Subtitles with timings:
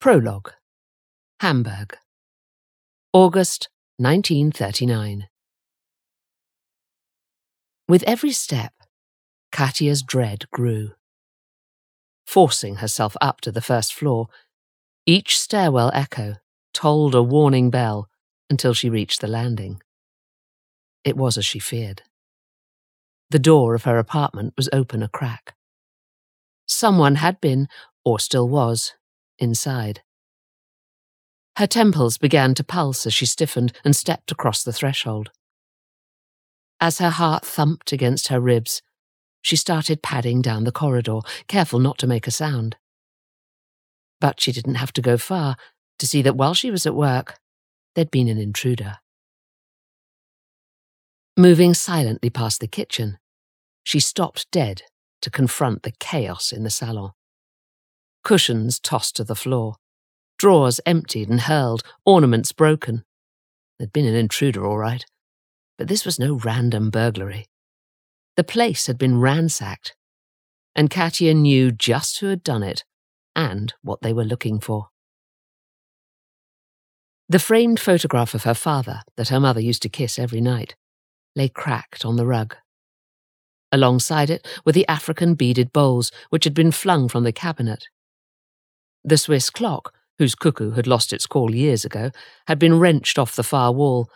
[0.00, 0.52] Prologue
[1.40, 1.96] Hamburg,
[3.12, 5.26] August 1939.
[7.88, 8.74] With every step,
[9.50, 10.92] Katja's dread grew.
[12.28, 14.28] Forcing herself up to the first floor,
[15.04, 16.36] each stairwell echo
[16.72, 18.08] tolled a warning bell
[18.48, 19.82] until she reached the landing.
[21.02, 22.02] It was as she feared.
[23.30, 25.56] The door of her apartment was open a crack.
[26.68, 27.66] Someone had been,
[28.04, 28.92] or still was,
[29.38, 30.02] inside.
[31.56, 35.30] Her temples began to pulse as she stiffened and stepped across the threshold.
[36.80, 38.80] As her heart thumped against her ribs,
[39.42, 42.76] she started padding down the corridor, careful not to make a sound.
[44.20, 45.56] But she didn't have to go far
[45.98, 47.38] to see that while she was at work,
[47.94, 48.98] there'd been an intruder.
[51.36, 53.18] Moving silently past the kitchen,
[53.82, 54.82] she stopped dead
[55.22, 57.12] to confront the chaos in the salon
[58.28, 59.76] cushions tossed to the floor,
[60.36, 63.02] drawers emptied and hurled, ornaments broken.
[63.78, 65.02] There'd been an intruder, all right,
[65.78, 67.46] but this was no random burglary.
[68.36, 69.96] The place had been ransacked,
[70.76, 72.84] and Katja knew just who had done it
[73.34, 74.88] and what they were looking for.
[77.30, 80.76] The framed photograph of her father, that her mother used to kiss every night,
[81.34, 82.56] lay cracked on the rug.
[83.72, 87.88] Alongside it were the African beaded bowls which had been flung from the cabinet.
[89.04, 92.10] The Swiss clock, whose cuckoo had lost its call years ago,
[92.46, 94.10] had been wrenched off the far wall,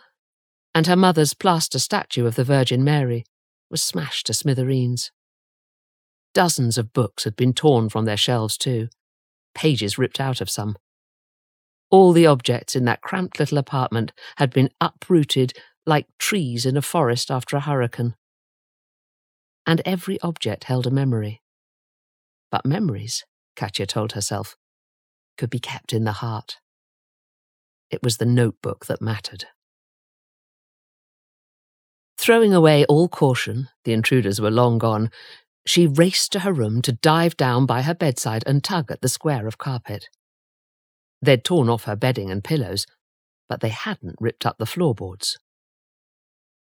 [0.75, 3.23] and her mother's plaster statue of the Virgin Mary
[3.69, 5.11] was smashed to smithereens.
[6.33, 8.89] Dozens of books had been torn from their shelves, too,
[9.53, 10.75] pages ripped out of some.
[11.89, 15.53] All the objects in that cramped little apartment had been uprooted
[15.85, 18.15] like trees in a forest after a hurricane.
[19.65, 21.41] And every object held a memory.
[22.51, 23.23] But memories,
[23.55, 24.55] Katja told herself,
[25.37, 26.57] could be kept in the heart.
[27.89, 29.45] It was the notebook that mattered.
[32.17, 35.09] Throwing away all caution, the intruders were long gone,
[35.65, 39.09] she raced to her room to dive down by her bedside and tug at the
[39.09, 40.07] square of carpet.
[41.21, 42.85] They'd torn off her bedding and pillows,
[43.47, 45.37] but they hadn't ripped up the floorboards.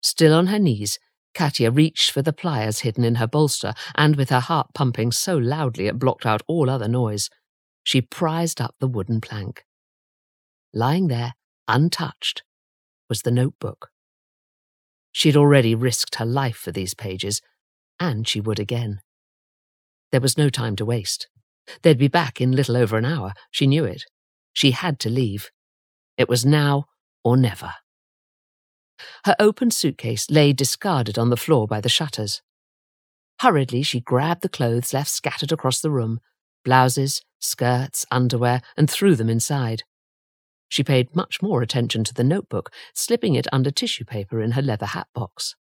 [0.02, 0.98] Still on her knees,
[1.34, 5.36] Katja reached for the pliers hidden in her bolster, and with her heart pumping so
[5.36, 7.31] loudly it blocked out all other noise,
[7.84, 9.64] she prized up the wooden plank.
[10.72, 11.34] Lying there,
[11.68, 12.42] untouched,
[13.08, 13.90] was the notebook.
[15.12, 17.40] She'd already risked her life for these pages,
[18.00, 19.00] and she would again.
[20.10, 21.28] There was no time to waste.
[21.82, 23.32] They'd be back in little over an hour.
[23.50, 24.04] She knew it.
[24.52, 25.50] She had to leave.
[26.16, 26.86] It was now
[27.22, 27.74] or never.
[29.24, 32.42] Her open suitcase lay discarded on the floor by the shutters.
[33.40, 36.20] Hurriedly, she grabbed the clothes left scattered across the room
[36.64, 39.82] blouses, skirts, underwear, and threw them inside.
[40.69, 44.62] She paid much more attention to the notebook, slipping it under tissue paper in her
[44.62, 45.54] leather hat box.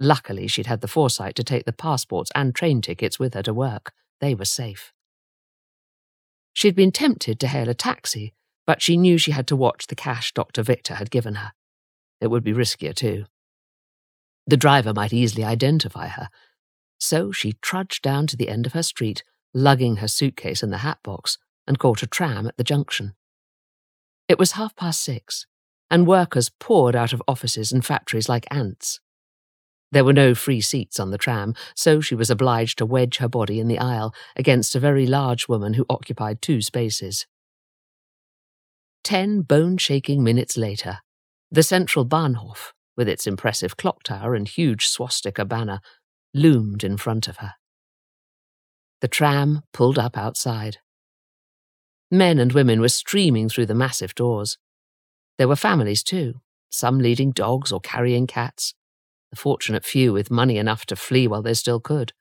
[0.00, 3.54] Luckily, she'd had the foresight to take the passports and train tickets with her to
[3.54, 3.92] work.
[4.20, 4.92] They were safe.
[6.52, 8.34] She'd been tempted to hail a taxi,
[8.66, 10.62] but she knew she had to watch the cash Dr.
[10.62, 11.52] Viktor had given her.
[12.20, 13.26] It would be riskier, too.
[14.46, 16.28] The driver might easily identify her.
[16.98, 19.22] So she trudged down to the end of her street
[19.56, 23.14] lugging her suitcase in the hat box, and caught a tram at the junction.
[24.28, 25.46] It was half past six,
[25.90, 29.00] and workers poured out of offices and factories like ants.
[29.92, 33.28] There were no free seats on the tram, so she was obliged to wedge her
[33.28, 37.26] body in the aisle against a very large woman who occupied two spaces.
[39.04, 40.98] Ten bone shaking minutes later,
[41.50, 45.80] the central Bahnhof, with its impressive clock tower and huge swastika banner,
[46.34, 47.54] loomed in front of her.
[49.00, 50.78] The tram pulled up outside.
[52.10, 54.58] Men and women were streaming through the massive doors.
[55.38, 56.40] There were families too,
[56.70, 58.74] some leading dogs or carrying cats,
[59.30, 62.12] the fortunate few with money enough to flee while they still could.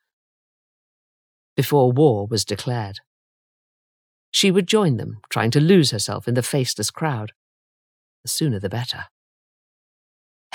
[1.56, 3.00] Before war was declared.
[4.32, 7.32] She would join them, trying to lose herself in the faceless crowd.
[8.24, 9.06] The sooner the better.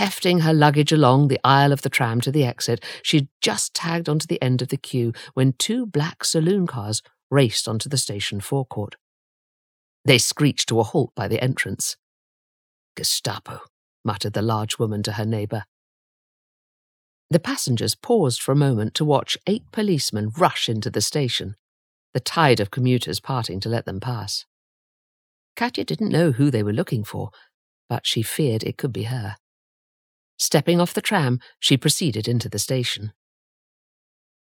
[0.01, 4.09] Hefting her luggage along the aisle of the tram to the exit, she'd just tagged
[4.09, 8.41] onto the end of the queue when two black saloon cars raced onto the station
[8.41, 8.97] forecourt.
[10.07, 11.99] They screeched to a halt by the entrance.
[12.97, 13.61] Gestapo,
[14.03, 15.65] muttered the large woman to her neighbour.
[17.29, 21.57] The passengers paused for a moment to watch eight policemen rush into the station,
[22.15, 24.47] the tide of commuters parting to let them pass.
[25.57, 27.33] Katja didn't know who they were looking for,
[27.91, 29.37] but she feared it could be her.
[30.41, 33.13] Stepping off the tram, she proceeded into the station.